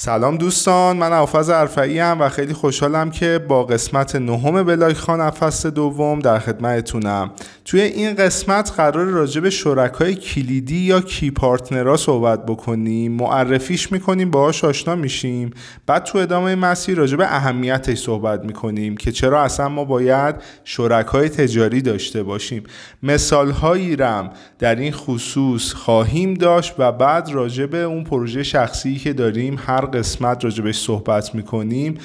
[0.00, 5.30] سلام دوستان من اوفاز عرفایی هم و خیلی خوشحالم که با قسمت نهم بلاک خان
[5.30, 7.30] فصل دوم در خدمتتونم.
[7.64, 13.12] توی این قسمت قرار راجع به شرکای کلیدی یا کی پارتنرها صحبت بکنیم.
[13.12, 15.50] معرفیش می‌کنیم باهاش آشنا میشیم.
[15.86, 20.34] بعد تو ادامه مسیر راجع به اهمیتش صحبت می‌کنیم که چرا اصلا ما باید
[20.64, 22.62] شرکای تجاری داشته باشیم.
[23.02, 28.96] مثال هایی رم در این خصوص خواهیم داشت و بعد راجع به اون پروژه شخصی
[28.96, 31.98] که داریم هر قسمت راجبش صحبت می‌کنیم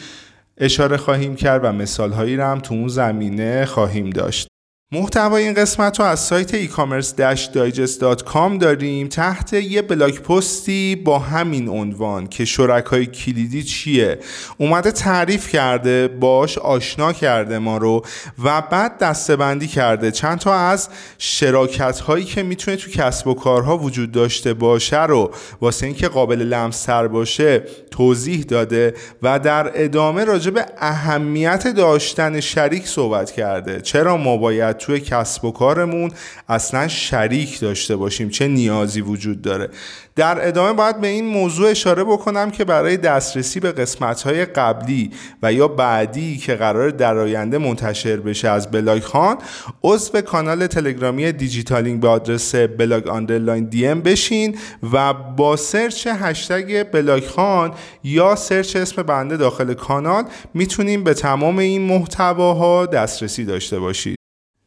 [0.57, 4.48] اشاره خواهیم کرد و مثال هایی رو هم تو اون زمینه خواهیم داشت.
[4.91, 9.07] محتوای این قسمت رو از سایت e-commerce-digest.com داریم.
[9.07, 14.19] تحت یه بلاک پستی با همین عنوان که شرکای کلیدی چیه؟
[14.57, 18.05] اومده تعریف کرده باش آشنا کرده ما رو
[18.43, 20.11] و بعد دستبندی کرده.
[20.11, 25.31] چند تا از شراکت هایی که می‌تونه تو کسب و کارها وجود داشته باشه رو
[25.61, 32.87] واسه اینکه قابل لمستر باشه توضیح داده و در ادامه راجع به اهمیت داشتن شریک
[32.87, 33.81] صحبت کرده.
[33.81, 36.12] چرا ما باید توی کسب و کارمون
[36.49, 38.29] اصلا شریک داشته باشیم.
[38.29, 39.70] چه نیازی وجود داره؟
[40.15, 45.12] در ادامه باید به این موضوع اشاره بکنم که برای دسترسی به قسمت‌های قبلی
[45.43, 49.38] و یا بعدی که قرار در آینده منتشر بشه از بلاگ خان
[49.84, 54.58] عضو کانال تلگرامی دیجیتالینگ به آدرس blog underline DM بشین
[54.93, 61.58] و با search هشتگ بلاگ خان یا search اسم بنده داخل کانال می‌تونیم به تمام
[61.58, 64.22] این محتواها دسترسی داشته باشید.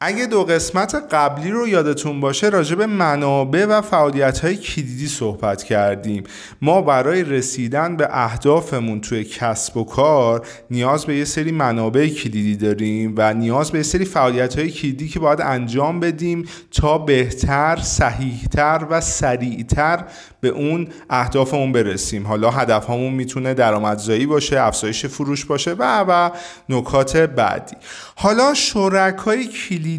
[0.06, 5.62] اگه دو قسمت قبلی رو یادتون باشه راجع به منابع و فعالیت های کلیدی صحبت
[5.62, 6.24] کردیم.
[6.62, 12.56] ما برای رسیدن به اهدافمون توی کسب و کار نیاز به یه سری منابع کلیدی
[12.56, 17.78] داریم و نیاز به یه سری فعالیت های کلیدی که باید انجام بدیم تا بهتر،
[17.82, 20.04] صحیحتر و سریعتر
[20.40, 22.26] به اون اهدافمون برسیم.
[22.26, 26.30] حالا هدفهامون می‌تونه درآمدزایی باشه افزایش فروش باشه و و
[26.68, 27.76] نکات بعدی.
[28.16, 29.95] حالا شرکای کلیدی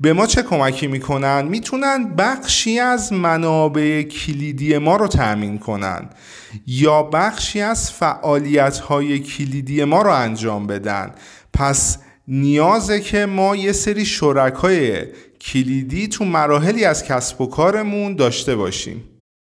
[0.00, 6.10] به ما چه کمکی می‌کنن؟ می‌تونن بخشی از منابع کلیدی ما رو تأمین کنن
[6.66, 11.10] یا بخشی از فعالیت های کلیدی ما رو انجام بدن.
[11.52, 11.98] پس
[12.28, 15.06] نیازه که ما یه سری شرکای
[15.40, 19.04] کلیدی تو مراحلی از کسب و کارمون داشته باشیم.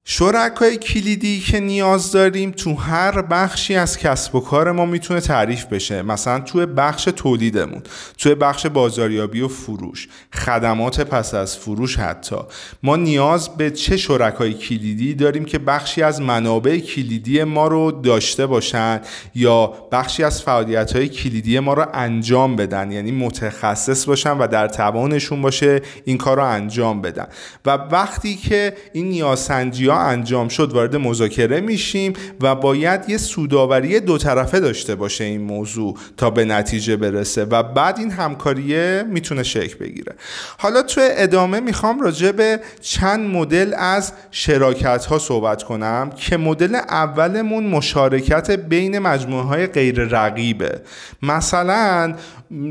[0.07, 5.65] شرکای کلیدی که نیاز داریم تو هر بخشی از کسب و کار ما می‌تونه تعریف
[5.65, 6.03] بشه.
[6.03, 7.83] مثلا توی بخش تولیدمون
[8.19, 12.37] توی بخش بازاریابی و فروش خدمات پس از فروش حتی.
[12.83, 18.47] ما نیاز به چه شرکای کلیدی داریم که بخشی از منابع کلیدی ما رو داشته
[18.47, 19.01] باشن
[19.35, 24.69] یا بخشی از فعالیت های کلیدی ما رو انجام بدن؟ یعنی متخصص باشن و در
[24.69, 27.27] توانشون باشه این کار رو انجام بدن.
[27.67, 34.19] و وقتی که این نیازسنجی انجام شد وارد مذاکره میشیم و باید یه سوداوری دو
[34.19, 39.79] طرفه داشته باشه این موضوع تا به نتیجه برسه و بعد این همکاریه می‌تونه شکل
[39.79, 40.15] بگیره.
[40.59, 46.75] حالا تو ادامه می‌خوام راجع به چند مدل از شراکت ها صحبت کنم که مدل
[46.75, 50.81] اولمون مشارکت بین مجموعه های غیر رقیبه
[51.23, 52.15] مثلا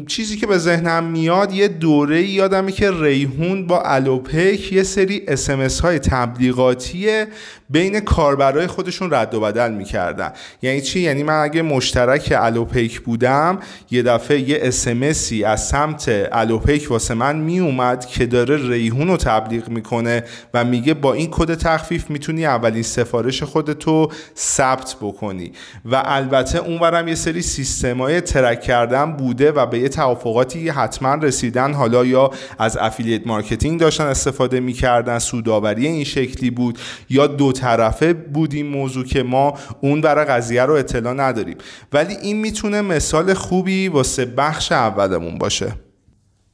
[0.07, 5.79] چیزی که به ذهنم میاد یه دوره یادمه که ریحون با الوپک یه سری اسمس
[5.79, 7.25] های تبلیغاتی
[7.69, 10.31] بین کاربرای خودشون رد و بدل می‌کردن.
[10.61, 13.59] یعنی چی؟ یعنی من اگه مشترک الوپیک بودم
[13.91, 19.69] یه دفعه یه اسمسی از سمت الوپیک واسه من میومد که داره ریحون رو تبلیغ
[19.69, 20.23] می‌کنه
[20.53, 25.51] و میگه با این کد تخفیف می‌تونی اولین سفارش خودتو ثبت بکنی.
[25.85, 31.73] و البته اونورم یه سری سیستمای track کردن بوده و به یه توافقاتی حتما رسیدن
[31.73, 36.79] حالا یا از affiliate marketing داشتن استفاده می‌کردن سودآوری این شکلی بود
[37.09, 41.57] یا دو طرفه بود این موضوع که ما اون ور قضیه رو اطلاع نداریم.
[41.93, 45.73] ولی این می‌تونه مثال خوبی واسه بخش اولمون باشه.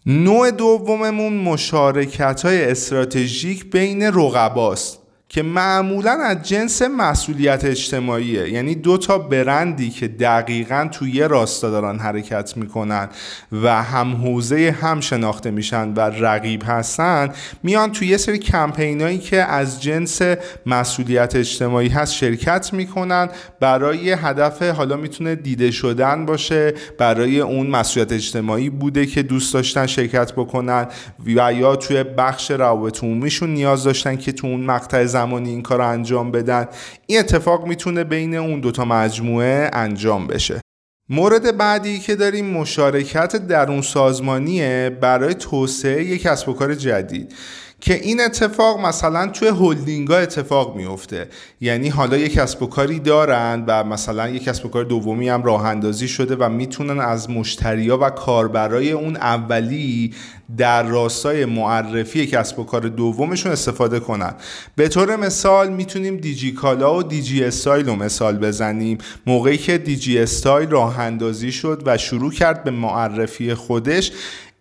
[0.05, 4.98] نوع دوممون مشارکت های استراتژیک بین رقباست.
[5.31, 8.49] که معمولا از جنس مسئولیت اجتماعیه.
[8.49, 13.09] یعنی دو تا برندی که دقیقا توی یه راستا دارن حرکت می‌کنن
[13.51, 17.29] و هم حوزه هم شناخته میشن و رقیب هستن
[17.63, 20.21] میان توی یه سری کمپینایی که از جنس
[20.65, 28.11] مسئولیت اجتماعی هست شرکت می‌کنن برای هدف حالا می‌تونه دیده شدن باشه برای اون مسئولیت
[28.11, 30.87] اجتماعی بوده که دوست داشتن شرکت بکنن
[31.25, 35.81] و یا توی بخش روابط عمومیشون نیاز داشتن که تو اون مقطع زمانی این کار
[35.81, 36.67] انجام بدن
[37.07, 40.61] این اتفاق می‌تونه بین اون دوتا مجموعه انجام بشه.
[41.09, 47.35] مورد بعدی که داریم مشارکت درون سازمانیه برای توسعه یک کسب و کار جدید.
[47.81, 51.27] که این اتفاق مثلا توی هلدینگ ها اتفاق میفته
[51.61, 55.43] یعنی حالا یک کسب و کاری دارن و مثلا یک کسب و کار دومی هم
[55.43, 60.13] راه اندازی شده و می‌تونن از مشتریا و کاربرای اون اولی
[60.57, 64.33] در راستای معرفی کسب و کار دومشون استفاده کنن.
[64.75, 68.97] به طور مثال می‌تونیم دیجی کالا و دیجی استایل رو مثال بزنیم.
[69.27, 74.11] موقعی که دیجی استایل راه اندازی شد و شروع کرد به معرفی خودش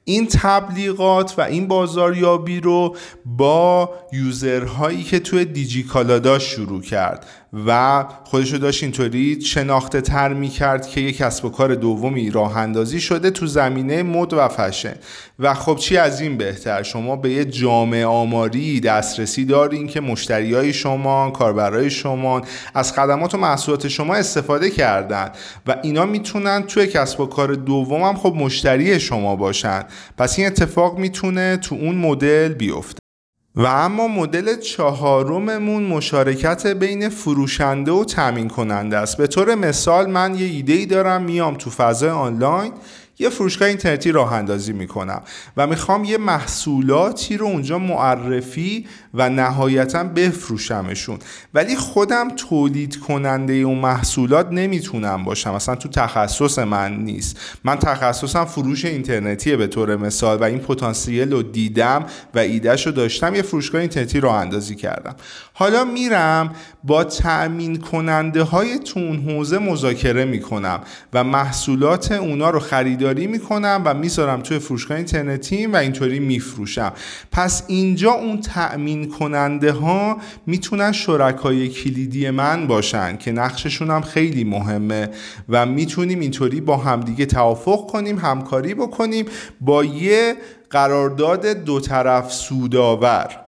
[0.08, 7.26] این تبلیغات و این بازاریابی رو با user هایی که توی دیجی کالا شروع کرد.
[7.66, 12.30] و خودش رو داشت اینطوری شناخته تر می کرد که یک کسب و کار دومی
[12.30, 14.94] راه اندازی شده تو زمینه مد و فشن.
[15.38, 20.54] و خب چی از این بهتر؟ شما به یه جامعه آماری دسترسی دارین که مشتری
[20.54, 22.42] های شما کاربرای شما
[22.74, 25.30] از خدمات و محصولات شما استفاده کردن
[25.66, 29.84] و اینا می‌تونن توی کسب و کار دوم هم خب مشتری شما باشن.
[30.18, 33.07] پس این اتفاق می‌تونه تو اون مدل بیفته.
[33.56, 39.16] و اما مدل چهارممون مشارکت بین فروشنده و تامین کننده است.
[39.16, 42.72] به طور مثال من یه ایده ای دارم میام تو فضای آنلاین
[43.18, 45.22] یه فروشگاه اینترنتی راه اندازی می‌کنم
[45.56, 51.18] و می‌خوام یه محصولاتی رو اونجا معرفی و نهایتا بفروشمشون.
[51.54, 55.54] ولی خودم تولید کننده اون محصولات نمی‌تونم باشم.
[55.54, 57.40] مثلا تو تخصص من نیست.
[57.64, 62.92] من تخصصم فروش اینترنتیه به طور مثال و این پتانسیل رو دیدم و ایدهش رو
[62.92, 65.16] داشتم یه فروشگاه اینترنتی راه اندازی کردم.
[65.52, 66.52] حالا میرم
[66.84, 70.80] با تأمین کننده های تو حوزه مذاکره می‌کنم
[71.12, 72.60] و محصولات اونا رو
[73.08, 76.92] خریداری می‌کنم و می‌ذارم توی فروشگاه اینترنتی و اینطوری میفروشم.
[77.32, 84.44] پس اینجا اون تأمین کننده ها می‌تونن شرکای کلیدی من باشن که نقششون هم خیلی
[84.44, 85.08] مهمه
[85.48, 89.26] و می‌تونیم اینطوری با همدیگه توافق کنیم همکاری بکنیم
[89.60, 90.34] با یه
[90.70, 93.47] قرارداد دو طرف سودآور.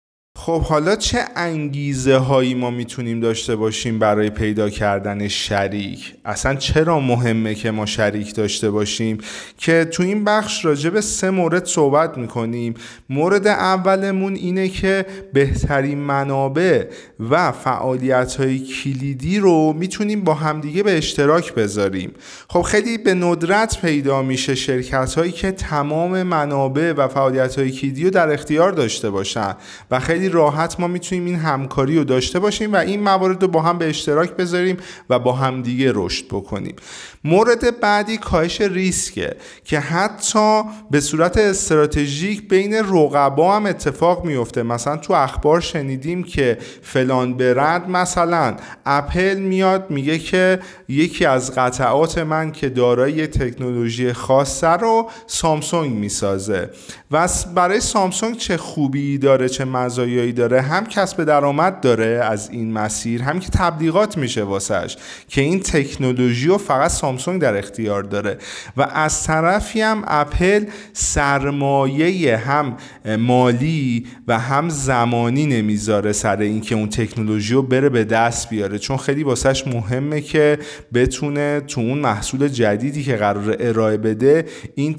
[0.47, 6.99] خب حالا چه انگیزه هایی ما می‌تونیم داشته باشیم برای پیدا کردن شریک؟ اصلا چرا
[6.99, 9.17] مهمه که ما شریک داشته باشیم؟
[9.57, 12.73] که تو این بخش راجع به سه مورد صحبت می‌کنیم.
[13.09, 16.85] مورد اولمون اینه که بهترین منابع
[17.29, 22.11] و فعالیت های کلیدی رو می‌تونیم با همدیگه به اشتراک بذاریم.
[22.47, 28.03] خب خیلی به ندرت پیدا میشه شرکت هایی که تمام منابع و فعالیت های کلیدی
[28.03, 29.55] رو در اختیار داشته باشن
[29.91, 33.61] و خیلی راحت ما می‌تونیم این همکاری رو داشته باشیم و این موارد رو با
[33.61, 34.77] هم به اشتراک بذاریم
[35.09, 36.75] و با هم دیگه رشد بکنیم.
[37.23, 40.61] مورد بعدی کاهش ریسکه که حتی
[40.91, 47.89] به صورت استراتژیک بین رقبا هم اتفاق میفته مثلا تو اخبار شنیدیم که فلان برند
[47.89, 48.55] مثلا
[48.85, 56.69] اپل میاد میگه که یکی از قطعات من که دارای تکنولوژی خاصه رو سامسونگ می‌سازه.
[57.11, 62.73] و برای سامسونگ چه خوبی داره چه مزایایی داره هم کسب درآمد داره از این
[62.73, 64.97] مسیر هم که تبلیغات میشه واسش
[65.27, 68.37] که این تکنولوژی رو فقط سامسونگ در اختیار داره.
[68.77, 72.77] و از طرفی هم اپل سرمایه هم
[73.19, 78.79] مالی و هم زمانی نمی‌ذاره سر اینکه اون تکنولوژی رو بره به دست بیاره.
[78.79, 80.59] چون خیلی واسش مهمه که
[80.93, 84.45] بتونه تو اون محصول جدیدی که قرار ارائه بده
[84.75, 84.93] این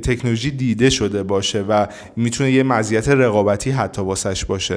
[0.00, 4.73] تکنولوژی دیده شده باشه و می‌تونه یه مزیت رقابتی حتی واسش باشه.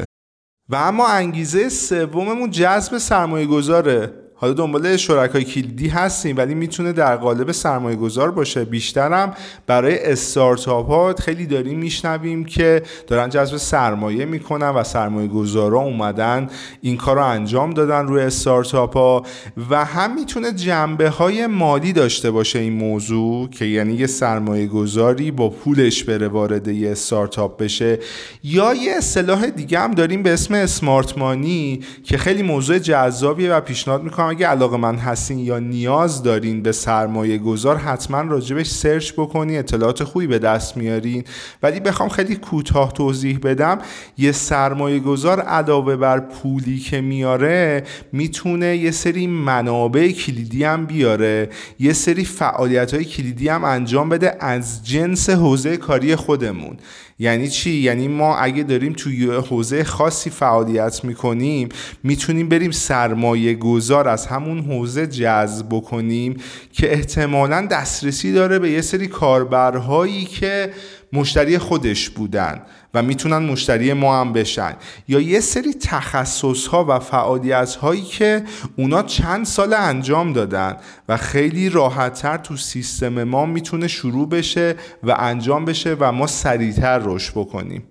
[0.70, 7.16] و اما انگیزه سوممون جذب سرمایه گذاره حالا دنبال شرکای کلیدی هستیم ولی می‌تونه در
[7.16, 8.66] قالب سرمایه گذار باشه.
[8.66, 9.34] بیشترم
[9.68, 16.50] برای استارتاپ ها خیلی داریم میشنویم که دارن جذب سرمایه می‌کنن و سرمایه گذارا اومدن
[16.82, 19.24] این کار رو انجام دادن روی استارتاپ ها
[19.70, 25.32] و هم می‌تونه جنبه های مالی داشته باشه این موضوع که یعنی یه سرمایه گذاری
[25.32, 28.00] با پولش بره وارد یه استارتاپ بشه.
[28.44, 33.60] یا یه اصطلاح دیگه هم داریم به اسم اسمارت مانی که خیلی موضوع جذابیه و
[33.60, 39.12] پیشنهاد می‌کنم اگه علاقه من هستین یا نیاز دارین به سرمایه گذار حتما راجبش سرچ
[39.14, 41.24] بکنی اطلاعات خوبی به دست میارین.
[41.64, 43.80] ولی بخوام خیلی کوتاه توضیح بدم
[44.18, 51.50] یه سرمایه گذار علاوه بر پولی که میاره می‌تونه یه سری منابع کلیدی هم بیاره.
[51.80, 56.78] یه سری فعالیت های کلیدی هم انجام بده از جنس حوزه کاری خودمون.
[57.20, 61.70] یعنی چی؟ یعنی ما اگه داریم توی حوزه خاصی فعالیت می‌کنیم
[62.04, 66.38] می‌تونیم بریم سرمایه گذار از همون حوزه جذب بکنیم
[66.74, 70.74] که احتمالا دسترسی داره به یه سری کاربرهایی که
[71.14, 72.62] مشتری خودش بودن
[72.94, 74.74] و می‌تونن مشتری ما هم بشن.
[75.08, 78.44] یا یه سری تخصص ها و فعالیت هایی که
[78.78, 80.78] اونا چند سال انجام دادن
[81.10, 87.00] و خیلی راحتتر تو سیستم ما می‌تونه شروع بشه و انجام بشه و ما سریعتر
[87.04, 87.84] رشد بکنیم.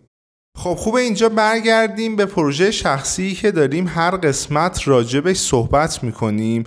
[0.58, 6.64] خب خوبه اینجا برگردیم به پروژه شخصی که داریم هر قسمت راجبش صحبت می‌کنیم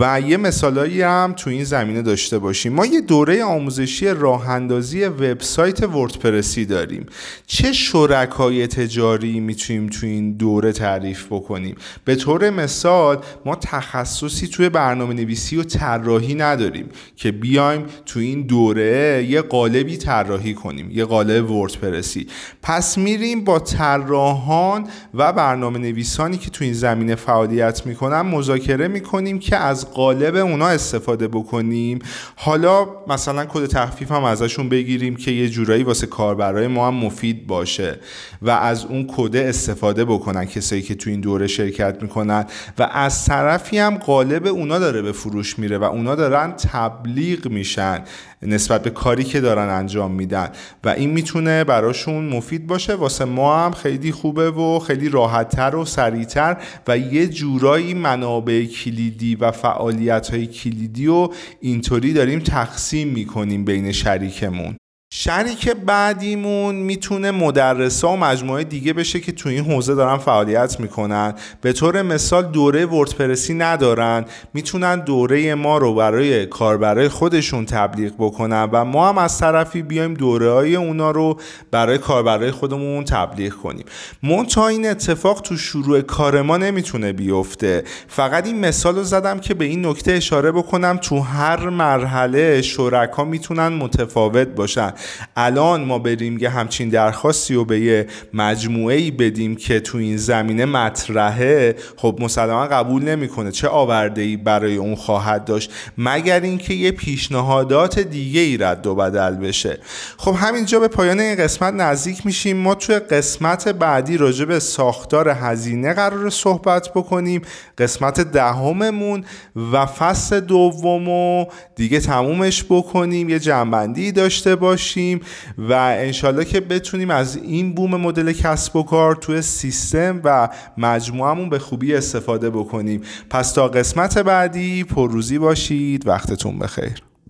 [0.00, 2.72] و یه مثالایی هم تو این زمینه داشته باشیم.
[2.72, 7.06] ما یه دوره آموزشی راه اندازی وبسایت وردپرسی داریم.
[7.46, 14.68] چه شرکای تجاری می‌تونیم تو این دوره تعریف بکنیم؟ به طور مثال ما تخصصی توی
[14.68, 21.04] برنامه نویسی و طراحی نداریم که بیایم تو این دوره یه قالبی طراحی کنیم یه
[21.04, 22.26] قالب وردپرسی.
[22.62, 29.38] پس میریم با طراحان و برنامه نویسانی که تو این زمینه فعالیت می‌کنن مذاکره می‌کنیم
[29.38, 31.98] که از قالب اونا استفاده بکنیم.
[32.36, 37.46] حالا مثلا کد تخفیف هم ازشون بگیریم که یه جورایی واسه کاربرای ما هم مفید
[37.46, 37.98] باشه
[38.42, 42.46] و از اون کد استفاده بکنن کسایی که تو این دوره شرکت می‌کنن.
[42.78, 48.04] و از طرفی هم قالب اونا داره به فروش میره و اونا دارن تبلیغ میشن
[48.42, 50.48] نسبت به کاری که دارن انجام میدن.
[50.84, 55.84] و این می‌تونه براشون مفید باشه واسه ما هم خیلی خوبه و خیلی راحتتر و
[55.84, 56.56] سریعتر
[56.88, 61.28] و یه جورایی منابع کلیدی و فعالیت های کلیدی و
[61.60, 64.76] اینطوری داریم تقسیم می‌کنیم بین شریکمون.
[65.14, 71.34] شریک بعدیمون می‌تونه مدرسا و مجموعه دیگه بشه که تو این حوزه دارن فعالیت می‌کنن.
[71.60, 74.24] به طور مثال دوره وردپرسی ندارن.
[74.54, 80.14] می‌تونن دوره ما رو برای کاربرای خودشون تبلیغ بکنن و ما هم از طرفی بیایم
[80.14, 81.40] دوره های اونا رو
[81.70, 83.84] برای کاربرای خودمون تبلیغ کنیم.
[84.22, 87.84] منتها این اتفاق تو شروع کار ما نمی‌تونه بیفته.
[88.08, 90.96] فقط این مثال رو زدم که به این نکته اشاره بکنم.
[90.96, 94.92] تو هر مرحله شرکا می‌تونن متفاوت باشن.
[95.36, 100.16] الان ما بریم یه همچین درخواستی رو به یه مجموعه ای بدیم که تو این
[100.16, 103.50] زمینه مطرحه خب مسلما قبول نمی‌کنه.
[103.50, 108.94] چه آورده ای برای اون خواهد داشت؟ مگر اینکه یه پیشنهادات دیگه ای رد و
[108.94, 109.78] بدل بشه.
[110.16, 112.56] خب همینجا به پایان این قسمت نزدیک میشیم.
[112.56, 117.42] ما توی قسمت بعدی راجع به ساختار هزینه قرار صحبت بکنیم.
[117.78, 119.24] قسمت دهممون
[119.72, 123.28] و فصل دومو دیگه تمومش بکنیم.
[123.28, 124.56] یه جنبندی داشته
[124.92, 125.20] باشیم
[125.58, 131.50] و انشالله که بتونیم از این بوم مدل کسب و کار توی سیستم و مجموعمون
[131.50, 133.00] به خوبی استفاده بکنیم.
[133.30, 136.06] پس تا قسمت بعدی پرروزی باشید.
[136.06, 137.11] وقتتون بخیر.